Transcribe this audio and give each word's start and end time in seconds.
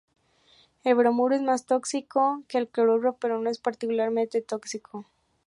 El 0.83 0.95
bromuro 0.95 1.35
es 1.35 1.43
más 1.43 1.67
tóxico 1.67 2.41
que 2.47 2.57
el 2.57 2.67
cloruro, 2.67 3.17
pero 3.19 3.39
no 3.39 3.51
es 3.51 3.59
particularmente 3.59 4.41
tóxico. 4.41 5.05